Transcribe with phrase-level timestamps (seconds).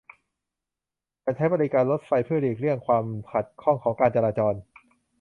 [1.23, 4.53] ฉันใช้บริการรถไฟเพื่อหลีกเลี่ยงความขัดข้องของการจราจร